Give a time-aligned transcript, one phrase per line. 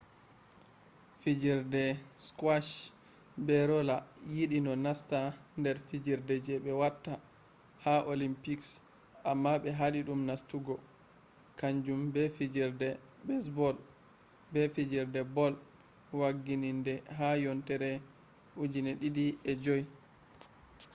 [1.21, 1.83] fijerde
[2.25, 2.71] skwash
[3.45, 3.97] be rola
[4.35, 5.19] yiɗi no nasta
[5.59, 7.13] nder fijerde je ɓe watta
[7.83, 8.67] ha olimpiks
[9.29, 10.75] amma ɓe haɗi dum nastugo.
[11.59, 12.87] kanju be fijerde
[13.25, 13.75] besbol
[14.51, 15.53] be fijerde bol
[16.19, 17.91] waggiɗinde ha yontere
[18.57, 19.85] 2005